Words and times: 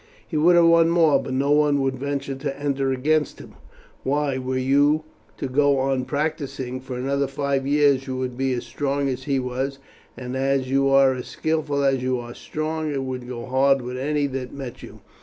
He 0.27 0.35
would 0.35 0.55
have 0.55 0.65
won 0.65 0.89
more, 0.89 1.21
but 1.21 1.31
no 1.35 1.51
one 1.51 1.79
would 1.81 1.95
venture 1.95 2.33
to 2.33 2.59
enter 2.59 2.91
against 2.91 3.37
him. 3.37 3.53
Why, 4.01 4.39
were 4.39 4.57
you 4.57 5.03
to 5.37 5.47
go 5.47 5.77
on 5.77 6.05
practising 6.05 6.79
for 6.79 6.97
another 6.97 7.27
five 7.27 7.67
years, 7.67 8.07
you 8.07 8.17
would 8.17 8.35
be 8.35 8.51
as 8.53 8.63
strong 8.63 9.07
as 9.09 9.25
he 9.25 9.37
was, 9.37 9.77
and 10.17 10.35
as 10.35 10.71
you 10.71 10.89
are 10.89 11.13
as 11.13 11.27
skilful 11.27 11.83
as 11.83 12.01
you 12.01 12.17
are 12.19 12.33
strong 12.33 12.91
it 12.91 13.03
would 13.03 13.27
go 13.27 13.45
hard 13.45 13.83
with 13.83 13.95
any 13.99 14.25
that 14.25 14.51
met 14.51 14.81
you. 14.81 15.01